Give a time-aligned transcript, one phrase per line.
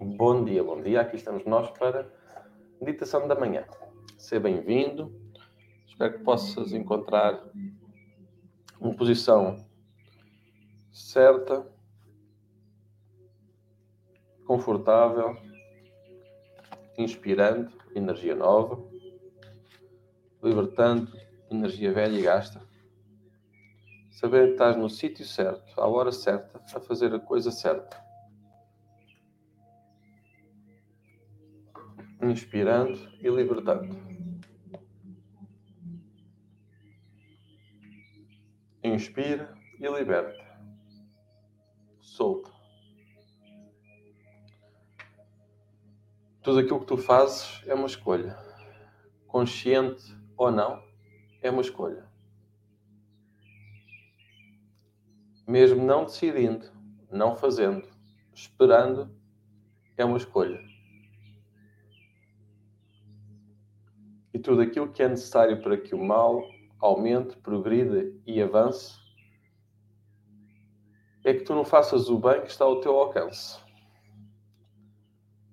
[0.00, 1.00] Bom dia, bom dia.
[1.00, 2.08] Aqui estamos nós para
[2.80, 3.64] meditação da manhã.
[4.16, 5.12] Seja bem-vindo.
[5.88, 7.42] Espero que possas encontrar
[8.80, 9.56] uma posição
[10.92, 11.66] certa,
[14.46, 15.36] confortável,
[16.96, 18.80] inspirando energia nova,
[20.40, 21.10] libertando
[21.50, 22.62] energia velha e gasta.
[24.12, 28.07] Saber que estás no sítio certo, à hora certa, a fazer a coisa certa.
[32.20, 33.96] Inspirando e libertando.
[38.82, 40.44] Inspira e liberta.
[42.00, 42.50] Solta.
[46.42, 48.36] Tudo aquilo que tu fazes é uma escolha.
[49.26, 50.82] Consciente ou não,
[51.42, 52.08] é uma escolha.
[55.46, 56.70] Mesmo não decidindo,
[57.10, 57.88] não fazendo,
[58.34, 59.10] esperando,
[59.96, 60.67] é uma escolha.
[64.38, 68.96] E tudo aquilo que é necessário para que o mal aumente, progrida e avance
[71.24, 73.58] é que tu não faças o bem que está ao teu alcance.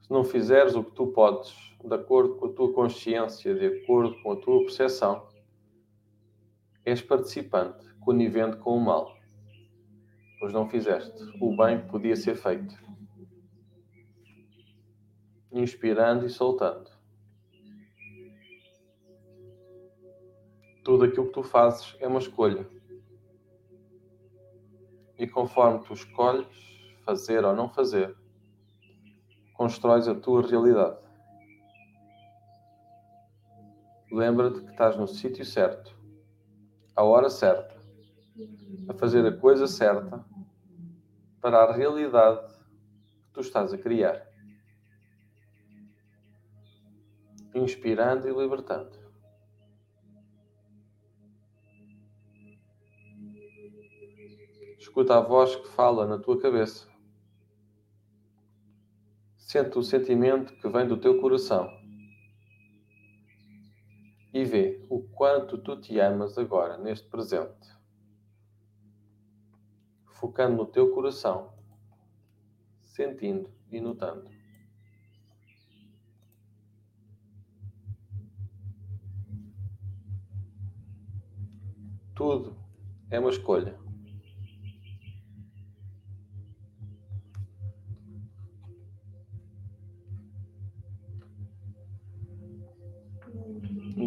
[0.00, 1.52] Se não fizeres o que tu podes,
[1.84, 5.26] de acordo com a tua consciência, de acordo com a tua percepção,
[6.84, 9.12] és participante, conivente com o mal.
[10.38, 12.76] Pois não fizeste o bem que podia ser feito.
[15.50, 16.97] Inspirando e soltando.
[20.88, 22.66] Tudo aquilo que tu fazes é uma escolha.
[25.18, 26.48] E conforme tu escolhes
[27.04, 28.16] fazer ou não fazer,
[29.52, 30.96] constróis a tua realidade.
[34.10, 35.94] Lembra-te que estás no sítio certo
[36.96, 37.76] à hora certa,
[38.88, 40.24] a fazer a coisa certa
[41.42, 42.50] para a realidade
[43.26, 44.26] que tu estás a criar.
[47.54, 49.07] Inspirando e libertando.
[54.88, 56.88] Escuta a voz que fala na tua cabeça.
[59.36, 61.68] Sente o sentimento que vem do teu coração
[64.32, 67.68] e vê o quanto tu te amas agora, neste presente.
[70.14, 71.52] Focando no teu coração,
[72.82, 74.30] sentindo e notando.
[82.14, 82.56] Tudo
[83.10, 83.87] é uma escolha.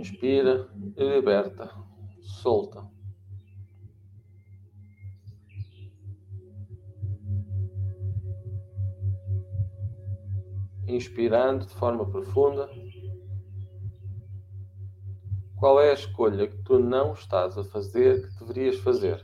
[0.00, 0.66] Inspira
[0.96, 1.70] e liberta.
[2.22, 2.88] Solta.
[10.86, 12.66] Inspirando de forma profunda.
[15.58, 19.22] Qual é a escolha que tu não estás a fazer que deverias fazer?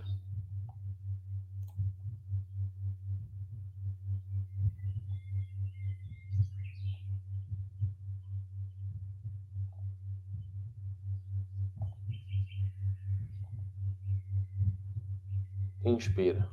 [15.87, 16.51] Inspira.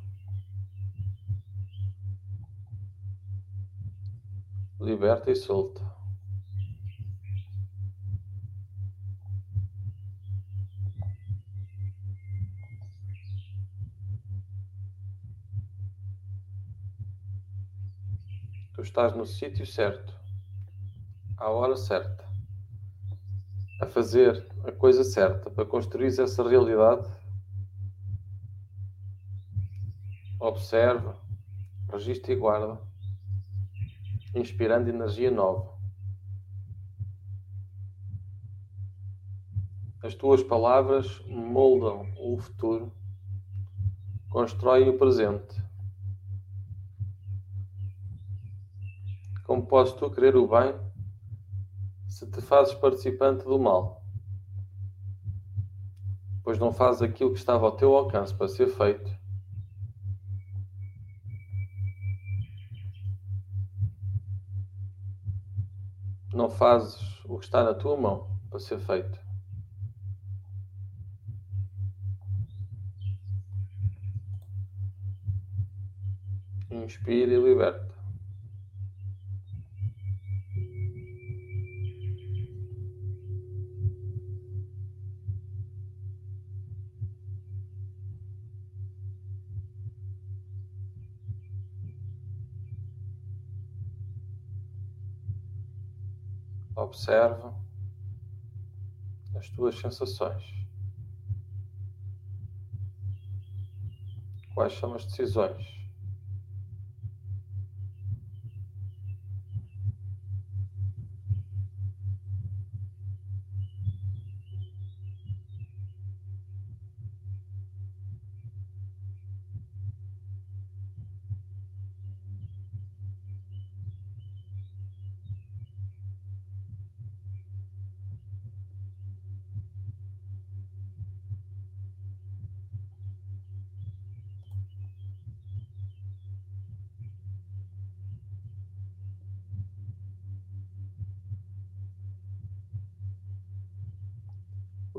[4.80, 5.82] Liberta e solta.
[18.76, 20.14] Tu estás no sítio certo,
[21.38, 22.24] à hora certa,
[23.82, 27.23] a fazer a coisa certa para construir essa realidade
[30.54, 31.20] Observa,
[31.92, 32.80] registra e guarda,
[34.36, 35.76] inspirando energia nova.
[40.04, 42.94] As tuas palavras moldam o futuro,
[44.30, 45.60] constroem o presente.
[49.48, 50.80] Como podes tu querer o bem
[52.08, 54.04] se te fazes participante do mal?
[56.44, 59.13] Pois não fazes aquilo que estava ao teu alcance para ser feito
[66.34, 69.20] não fazes o que está na tua mão para ser feito.
[76.72, 77.94] Inspira e liberta.
[96.94, 97.52] Observa
[99.36, 100.44] as tuas sensações.
[104.54, 105.83] Quais são as decisões?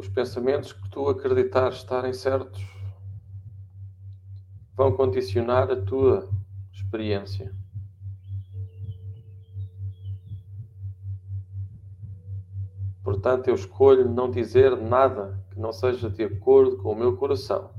[0.04, 2.62] Os pensamentos que tu acreditares estarem certos
[4.76, 6.28] vão condicionar a tua
[6.72, 7.54] experiência.
[13.02, 17.70] Portanto, eu escolho não dizer nada que não seja de acordo com o meu coração,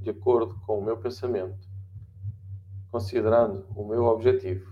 [0.00, 1.68] de acordo com o meu pensamento,
[2.90, 4.70] considerando o meu objetivo.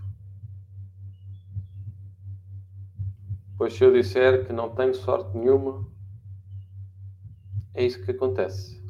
[3.57, 5.90] Pois se eu disser que não tenho sorte nenhuma,
[7.73, 8.81] é isso que acontece.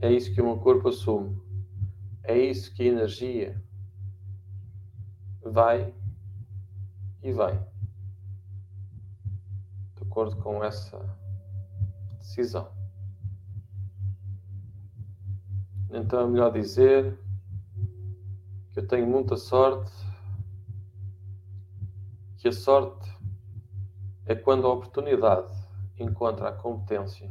[0.00, 1.40] É isso que o meu corpo assume.
[2.22, 3.62] É isso que a energia
[5.42, 5.94] vai
[7.22, 7.56] e vai.
[9.94, 10.98] De acordo com essa
[12.18, 12.70] decisão.
[15.90, 17.18] Então é melhor dizer
[18.72, 19.90] que eu tenho muita sorte,
[22.36, 23.10] que a sorte
[24.26, 25.54] é quando a oportunidade
[25.98, 27.30] encontra a competência.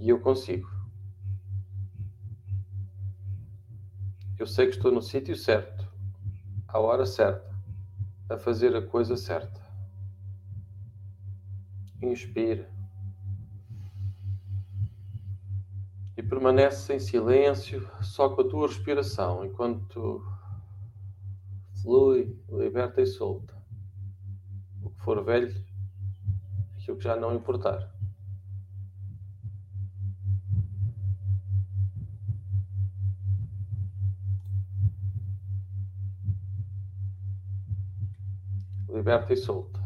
[0.00, 0.66] E eu consigo.
[4.38, 5.86] Eu sei que estou no sítio certo,
[6.66, 7.54] à hora certa,
[8.30, 9.60] a fazer a coisa certa.
[12.02, 12.66] Inspira.
[16.16, 20.24] E permanece em silêncio, só com a tua respiração, enquanto
[21.82, 23.54] flui, liberta e solta.
[24.82, 25.54] O que for velho,
[26.78, 27.99] aquilo que já não importar.
[38.92, 39.79] Liberta e solta.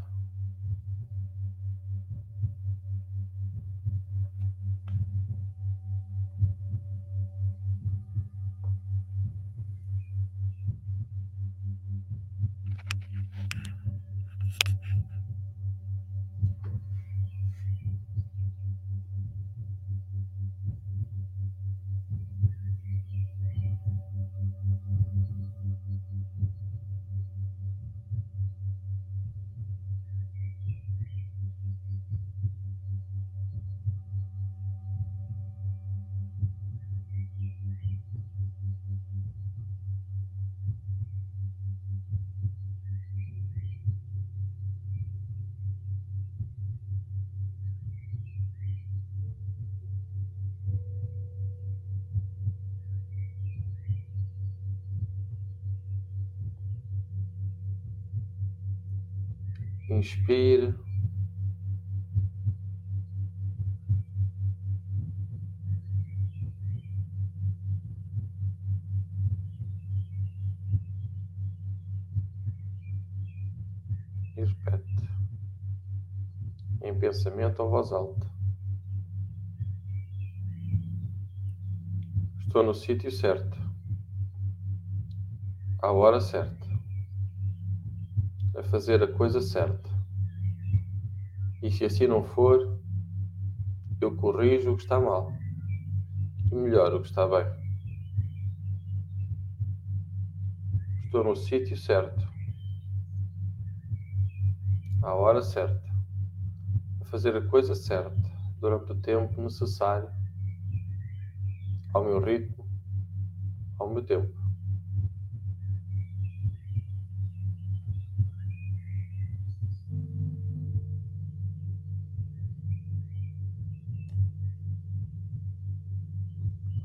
[59.89, 60.75] Inspire.
[74.37, 75.09] E repete.
[76.83, 78.27] Em pensamento ou voz alta.
[82.41, 83.59] Estou no sítio certo.
[85.83, 86.64] À hora certa
[88.57, 89.91] a fazer a coisa certa.
[91.63, 92.79] E se assim não for,
[94.01, 95.33] eu corrijo o que está mal
[96.51, 97.47] e melhoro o que está bem.
[101.05, 102.29] Estou no sítio certo,
[105.03, 105.83] à hora certa,
[107.01, 108.31] a fazer a coisa certa,
[108.61, 110.09] durante o tempo necessário,
[111.93, 112.67] ao meu ritmo,
[113.79, 114.44] ao meu tempo.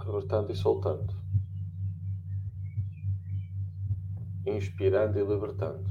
[0.09, 1.13] libertando e soltando.
[4.45, 5.87] Inspirando e libertando.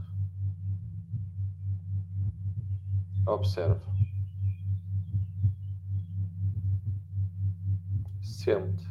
[3.26, 3.80] Observa.
[8.20, 8.88] Sente.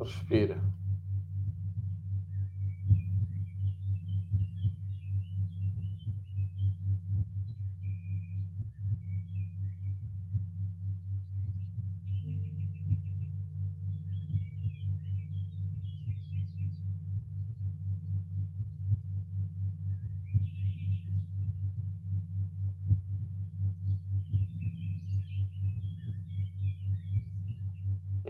[0.00, 0.60] Respira.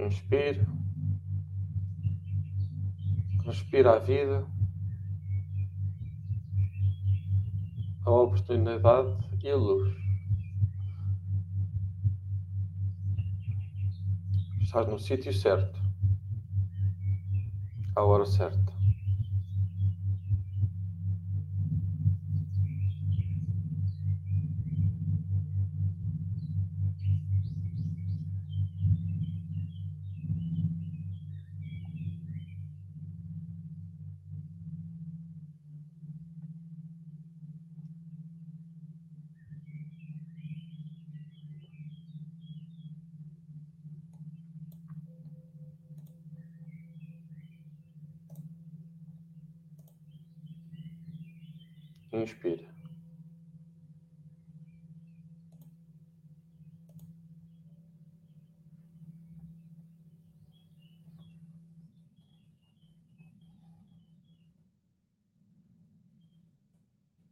[0.08, 0.66] Inspira.
[3.44, 4.46] Respira a vida,
[8.06, 9.94] a oportunidade e a luz.
[14.62, 15.78] Estás no sítio certo,
[17.94, 18.77] à hora certa.
[52.22, 52.66] Inspira.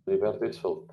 [0.07, 0.86] Liberta e solta.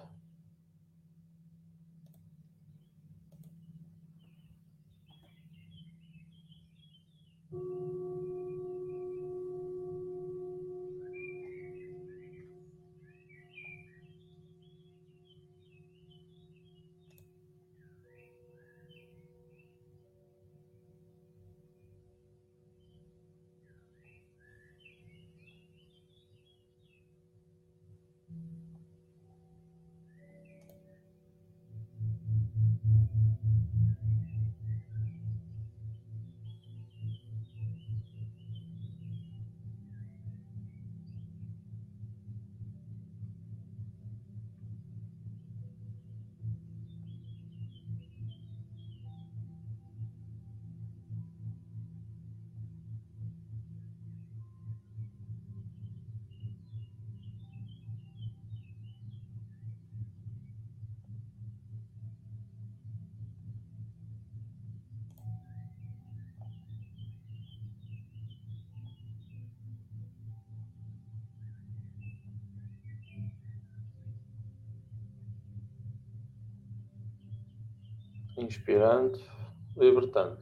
[78.38, 79.20] Inspirando,
[79.78, 80.40] libertando.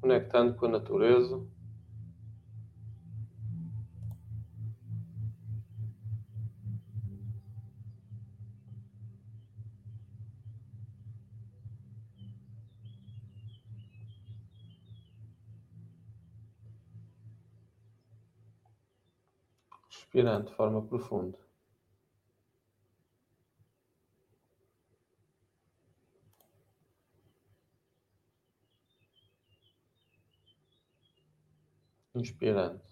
[0.00, 1.61] Conectando com a natureza.
[20.12, 21.38] Respirando de forma profunda.
[32.14, 32.82] Inspirando.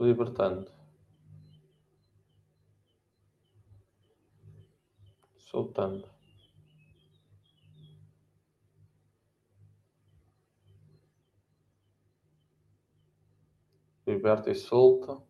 [0.00, 0.72] Libertando.
[5.38, 6.11] Soltando.
[14.06, 15.22] Liberta e solta.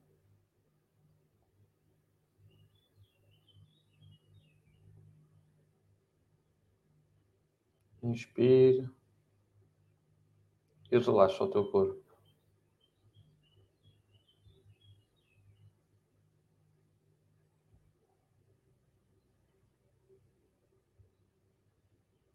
[8.02, 8.90] Inspira
[10.90, 12.02] e relaxa o teu corpo.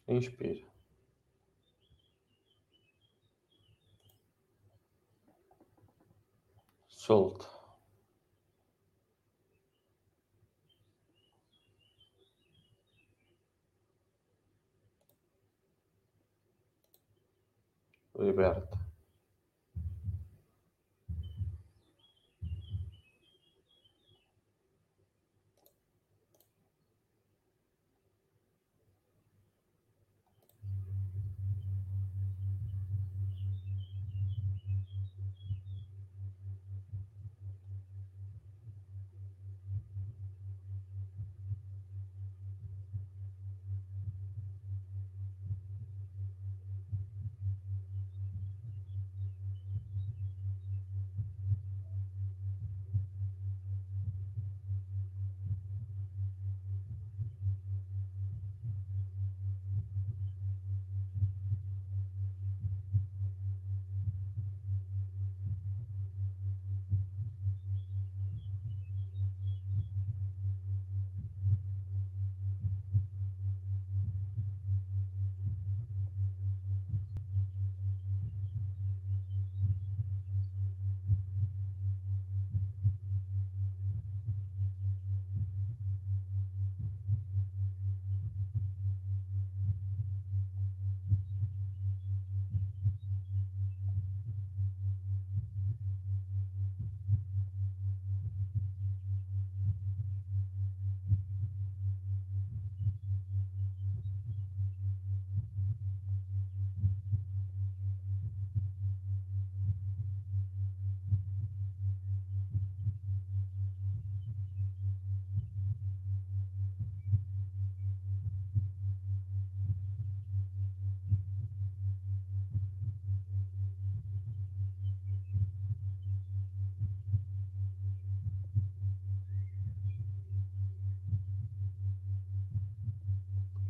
[0.08, 0.67] Inspira.
[7.08, 7.48] Solta.
[18.20, 18.77] Liberta.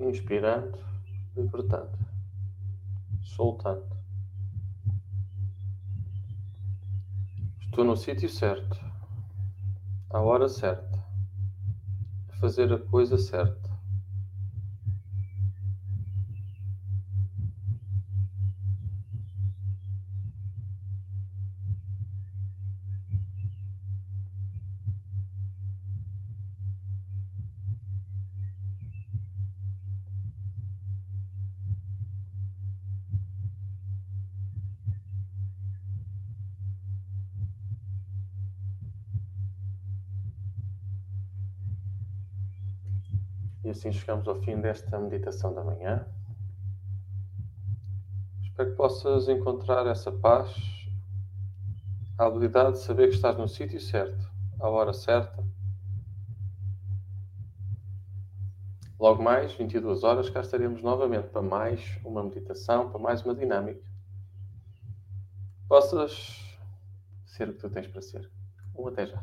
[0.08, 0.80] Inspirando,
[1.36, 1.98] libertando,
[3.22, 3.86] soltando.
[7.60, 8.80] Estou no sítio certo,
[10.10, 10.98] à hora certa,
[12.30, 13.67] a fazer a coisa certa.
[43.68, 46.08] E assim chegamos ao fim desta meditação da manhã.
[48.42, 50.56] Espero que possas encontrar essa paz,
[52.18, 54.26] a habilidade de saber que estás no sítio certo,
[54.58, 55.46] à hora certa.
[58.98, 63.86] Logo mais, 22 horas, cá estaremos novamente para mais uma meditação, para mais uma dinâmica.
[65.68, 66.58] Possas
[67.26, 68.32] ser o que tu tens para ser.
[68.74, 69.22] Um até já.